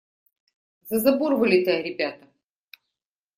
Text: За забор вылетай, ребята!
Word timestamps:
За 0.91 0.97
забор 1.03 1.31
вылетай, 1.41 1.79
ребята! 1.89 2.25